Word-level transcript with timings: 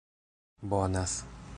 bonas 0.63 1.15